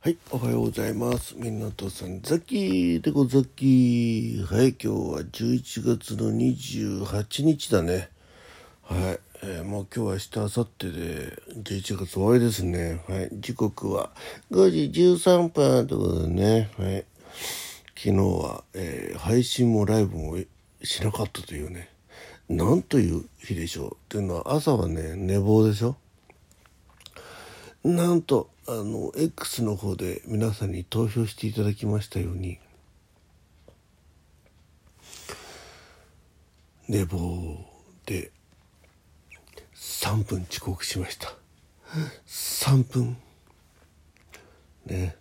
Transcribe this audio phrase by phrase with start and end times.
[0.00, 1.34] はい、おはようございます。
[1.36, 4.40] みんなとさん、ザキでござき。
[4.48, 8.08] はい、今日は11月の28日だね。
[8.84, 13.02] はい、えーもう今日は明日、明後日で11月終わりですね。
[13.08, 14.10] はい、時刻は
[14.52, 16.70] 5時13分ということでね。
[16.78, 17.04] はい、
[17.96, 20.38] 昨日は、えー配信もライブも
[20.84, 21.90] しなかったというね。
[22.48, 23.94] なんという日でしょう。
[23.94, 25.96] っていうのは朝はね、寝坊でしょ。
[27.82, 32.58] なんとあの X の方で皆さんに投票していただきましたように
[36.86, 37.64] 寝坊
[38.04, 38.30] で
[39.74, 41.32] 3分遅刻しました。
[42.26, 43.16] 3分。
[44.84, 45.16] ね。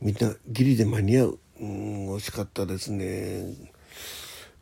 [0.00, 1.38] みんなギリで間に合う。
[1.60, 3.54] うん惜しかったですね。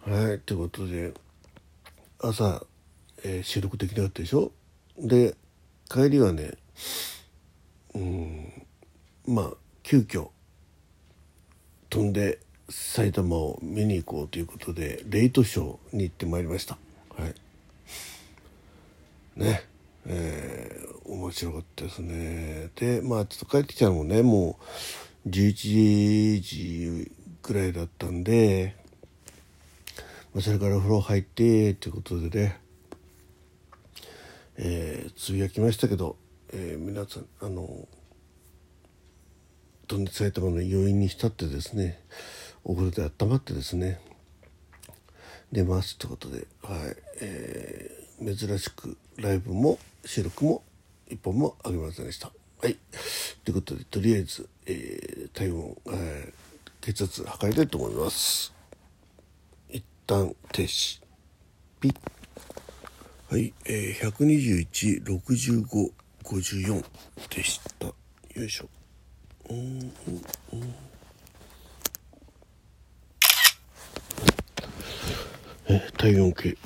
[0.05, 1.15] はいということで
[2.19, 2.63] 朝、
[3.25, 4.53] えー収録できなかったでしょ？
[4.99, 5.35] で
[5.89, 6.53] 帰りはね
[7.95, 8.67] うん。
[9.27, 9.51] まあ
[9.83, 10.29] 急遽
[11.89, 16.77] 飛んで埼玉を見に行こうということでレイトショーに行ってまいりました。
[17.17, 17.35] はい。
[19.37, 19.65] ね。
[20.07, 22.71] えー面白かったですね。
[22.75, 24.59] でまあちょっと帰ってきたのもねも
[25.25, 28.75] う11時ぐらいだったんで、
[30.35, 32.61] ま、それから風呂入ってということでね。
[34.57, 36.17] えーつぶやきましたけど、
[36.53, 37.89] えー皆さんあの
[39.89, 42.01] 飛ん埼玉の余韻に浸ってですね
[42.65, 44.01] お風呂で温まってですね
[45.53, 50.63] 出ますってことで、はいえー珍しくライブも収録も
[51.07, 52.33] 一本もあげませんでした。
[52.63, 52.79] はい
[53.45, 56.47] ということでとりあえず、えー体温、えー
[56.81, 58.55] 血圧測りたいと思います。
[59.69, 61.03] 一旦停止
[61.81, 61.95] ピッ
[63.29, 65.91] はい、えー、121、65、
[66.27, 66.85] 54
[67.31, 67.87] でした。
[67.87, 67.95] よ
[68.45, 68.69] いしょ。
[69.49, 69.91] うーん、うん、
[70.53, 70.75] うん。
[75.69, 76.57] え、体温計。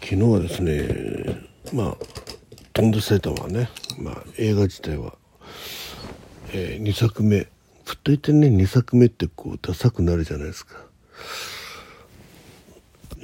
[0.00, 1.96] 昨日はですね、まあ、
[2.72, 3.68] 飛んで埼玉はね、
[3.98, 5.18] まあ、映画自体は、
[6.52, 7.48] えー、2作目。
[7.84, 10.87] ふっといてね、2作目ってこう、ダサくなるじゃないですか。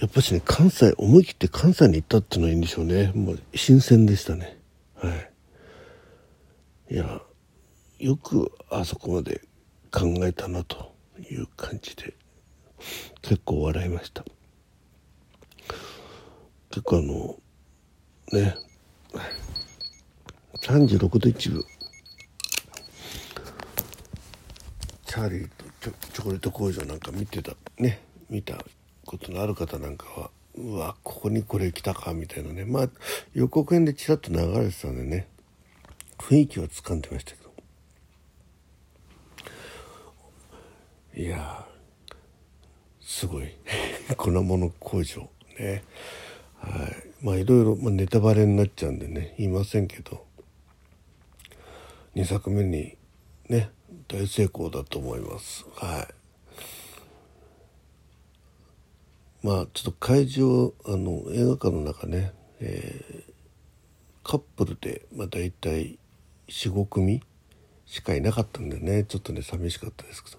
[0.04, 3.10] やっぱしね関西思い切って関西に行ったっていうのはいいんでしょうね。
[3.14, 4.58] もう新鮮でしたね。
[4.96, 5.08] は
[6.90, 6.94] い。
[6.94, 7.22] いや
[8.00, 9.40] よくあそこまで
[9.90, 10.94] 考えたなと
[11.30, 12.12] いう感じで
[13.22, 14.26] 結構笑いました。
[16.68, 17.36] 結構あの
[18.30, 18.56] ね
[20.60, 21.64] 36度1分
[25.06, 28.58] チャーリーとチョチョコレート工場なんか見てたね見た
[29.18, 32.64] ことのある方なんかはうわここにこれ来たかみたいなね。
[32.64, 32.88] まあ
[33.32, 35.28] 予告編でちらっと流れてたんでね。
[36.18, 37.52] 雰囲気は掴んでましたけど。
[41.16, 41.64] いや
[43.00, 43.54] すごい。
[44.16, 45.84] 粉物工場ね。
[46.58, 47.24] はい。
[47.24, 50.24] まあいろいろ、まあ、ネタバレになっちゃうんでね言いませんけど。
[52.16, 52.96] 2作目に
[53.48, 53.70] ね
[54.06, 55.64] 大成功だと思います。
[55.74, 56.23] はい。
[59.44, 63.34] まあちょっと会場あの映画館の中ね、えー
[64.24, 65.98] カップルで、まあ、大体
[66.48, 67.22] 45組
[67.84, 69.04] しかいなかったんでね。
[69.04, 70.38] ちょっとね寂しかったですけど。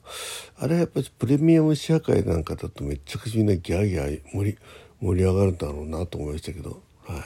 [0.57, 4.57] あれはやっぱりプレミアム試写会なんかだとめっちゃくちゃみんなギャーギャー盛り
[4.99, 7.21] 盛り上がるんだろうなと思いましたけど、はい、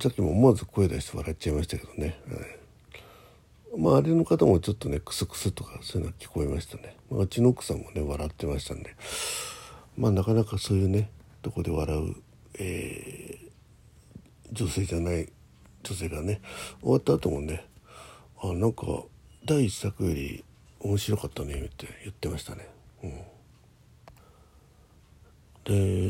[0.00, 2.16] さっきも思わず声出して笑っちゃいましたけどね。
[2.28, 3.80] はい。
[3.80, 8.94] まああれの方もちょっとねクスクスとかそういうのが聞こえましたね、まあ、うちの奥さんもね笑ってましたんで。
[9.96, 11.10] まあなかなかそういうね
[11.42, 12.16] とこで笑う、
[12.58, 13.46] えー
[14.52, 15.28] 女性じゃない
[15.82, 16.40] 女性がね
[16.80, 17.66] 終わった後もね
[18.42, 18.86] あなんか
[19.44, 20.44] 第一作より
[20.80, 22.68] 面白かったねって言ってましたね。
[23.02, 23.12] うん、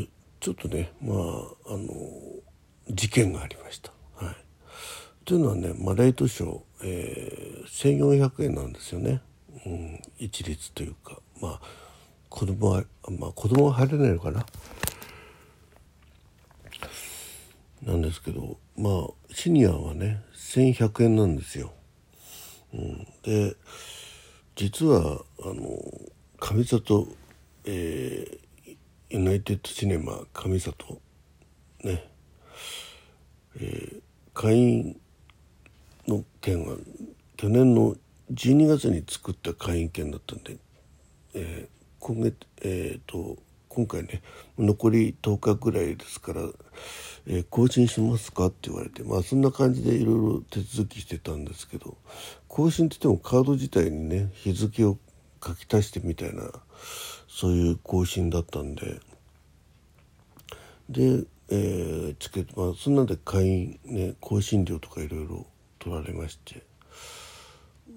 [0.01, 0.09] で
[0.41, 1.89] ちょっとねまああの
[2.91, 3.93] 事件がありました。
[4.17, 4.37] はい、
[5.25, 9.21] というのはね、まあ、レイトショー、えー、1400円なんですよね、
[9.67, 11.19] うん、一律というか。
[11.41, 11.86] まあ
[12.29, 14.47] 子供はまあ子供は入れないのかな？
[17.83, 21.73] なんですけどまあシニアはね1100円なんですよ。
[22.75, 23.57] うん、で
[24.55, 25.79] 実はあの
[26.39, 27.09] 上里、
[27.65, 28.77] えー
[29.09, 31.01] ユナイテッドシネマ上里
[31.85, 32.11] ね。
[33.57, 34.03] えー
[34.35, 35.01] 会員
[36.07, 36.77] の件は
[37.39, 37.97] 去年の
[38.33, 40.59] 12月に作った会員権だったんで、
[41.33, 43.37] えー今月えー、と
[43.69, 44.23] 今回ね
[44.59, 46.41] 残り10日ぐらいですから、
[47.27, 51.99] えー、更新しますかって言われてまあそんな感じでいろいろ手続きしてたんですけど
[52.49, 54.97] 更新って言ってもカード自体にね日付を
[55.45, 56.51] 書き足してみたいな
[57.29, 58.99] そういう更新だったんで
[60.89, 65.47] で、えー、チケットまあそんなんで会員ね更新料とかいろいろ
[65.79, 66.63] 取られまして、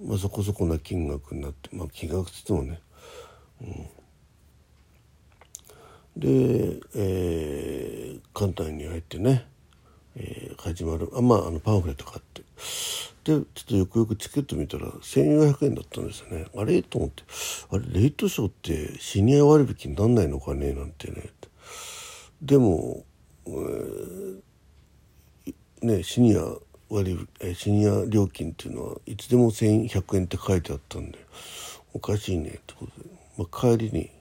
[0.04, 2.82] まあ、そこそこな金額になってまあ金額っつってもね、
[3.62, 3.90] うん、
[6.18, 9.46] で、えー、簡単に入ってね、
[10.16, 11.10] えー、始まる。
[11.16, 12.44] あまああのパンフレット買って。
[13.24, 16.48] でちょっとよくよくチケット見たら1400円だったんですよね。
[16.56, 16.82] あれ？
[16.82, 17.24] と思って。
[17.72, 20.74] あれレイトショーってシニア割引になんないのかね？
[20.74, 21.30] なんてね。
[22.42, 23.04] でも、
[23.46, 24.42] えー、
[25.82, 26.56] ねシニア
[26.90, 31.20] 割シニア料金っていうのはいつでも1100円って書いてあったんで
[31.94, 33.10] おかしいねってことで、
[33.40, 34.12] まあ、帰りに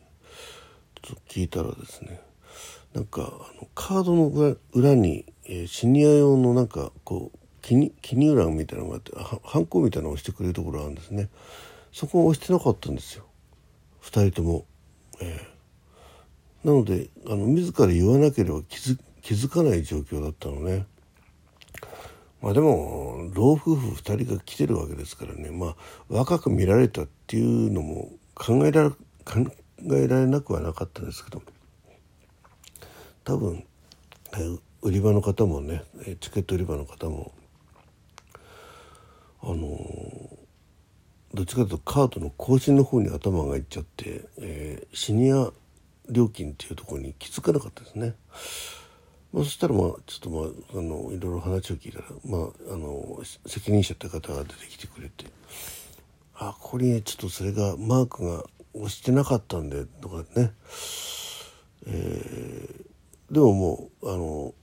[1.03, 2.21] ちょっと聞いたらですね
[2.95, 3.25] なんかあ
[3.61, 9.13] のカードの裏に、えー、シニア用のなんかこう記入欄みたいなのがあって
[9.45, 11.29] ハンコみたいなのを押してくれるところがあるんですね。
[11.93, 13.25] そこを押してなかったんですよ。
[14.05, 14.65] 2人とも、
[15.21, 20.87] えー、なのであの自ら言わなければ気づ気づかない状況だったのね。
[22.41, 25.51] まあでも老夫婦2人が来てるわけですからね。
[25.51, 25.77] まあ
[26.09, 28.91] 若く見られたっていうのも考えられ
[29.29, 29.47] 考
[29.95, 31.43] えられなくはなかったんですけど
[33.25, 33.63] 多分
[34.81, 35.83] 売り場の方もね
[36.21, 37.33] チケット売り場の方も
[39.43, 40.39] あの
[41.35, 45.51] どっちかというとカードの更新の方に頭がいっちゃって、えー、シニア
[46.09, 48.15] 料金っていうところに気づかなかったですね。
[49.33, 50.47] まあ、そしたらまあちょっとま
[50.77, 55.27] ああのいろいろ話を聞いたら、まあ、あの責任者って方が出てきてくれて
[56.35, 58.45] 「あここにちょっとそれがマークが
[58.79, 60.53] 押してなかったんで」とかね、
[61.87, 64.55] えー、でももうあの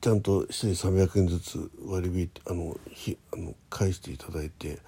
[0.00, 4.78] ちゃんと1人300円ずつ割り引いてあのひあの返していただいて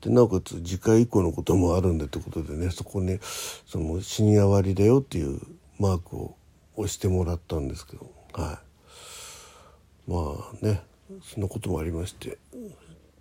[0.00, 3.20] でなおかつ次回以降のこともあるんでってことでねそこに、ね、
[3.66, 5.40] そのシニア割だよっていう
[5.78, 6.36] マークを
[6.76, 10.10] 押してもらったんですけどはい。
[10.10, 10.16] ま
[10.62, 10.82] あね
[11.22, 12.38] そんなこともありまして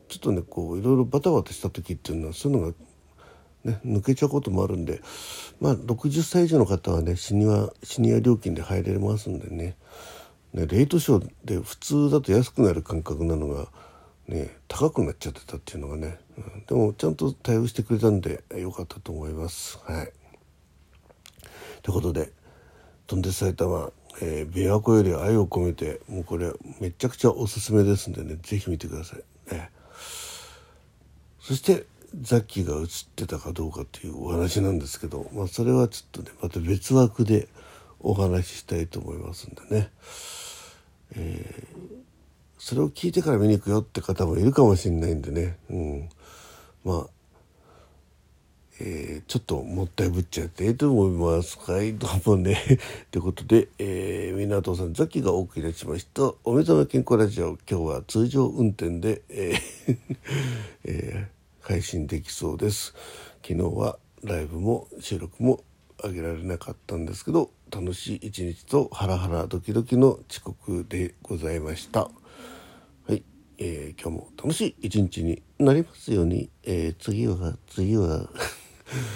[0.09, 2.73] ちょっとねこういろいろバタバタした時っていうのはそういうのが
[3.63, 5.01] ね、抜けちゃうこともあるんで、
[5.61, 9.75] まあ、60歳以上の方はねシニアシニア料金で入れますんでね。
[10.53, 13.67] ねレイトショーで普通だと安くなる感覚なのが、
[14.27, 19.79] ね、高くなっちゃってたっていうのがね、うん、でもちゃんと対応してくれたんでよかったと思います。
[19.85, 20.11] はい、
[21.81, 22.31] ということで
[23.07, 29.69] 飛んで埼玉、えー、琵琶湖より愛を込めてもうこれめちゃくちゃおすすめですんでね是非見てください、ね、
[31.39, 31.85] そして
[32.21, 37.47] ザッキーが映ってたかどうかっていうお話なんですけど、まあ、それはちょっとねまた別枠で
[37.99, 39.89] お話ししたいと思いますんでね、
[41.15, 42.01] えー、
[42.59, 46.09] それを聞いてから見に行くよって方もいるかもしれないんでね、うん、
[46.83, 47.07] まあ
[48.79, 51.59] えー、ちょっともったいぶっちゃっていいと思います。
[51.71, 52.57] はい、どうもね。
[53.11, 56.33] ということで、えー、みなとさん、ザキがお送りいたしました。
[56.43, 59.97] お目覚め健康ラジオ、今日は通常運転で、えー
[60.85, 61.32] えー、
[61.63, 62.93] 配信できそうです。
[63.41, 65.63] 昨日はライブも収録も
[66.03, 72.01] 上げられなかったんですけど、楽しい一日とハラハラドキドキの遅刻でございました。
[72.01, 72.09] は
[73.09, 73.23] い、
[73.57, 78.29] えー、今日も楽しい一日になりますように、えー、次は、次は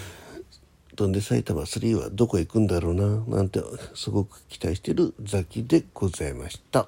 [0.95, 3.61] 飛んで埼玉3はどこへ行くんだろうななんて
[3.93, 6.87] すごく期待してるザキでございました。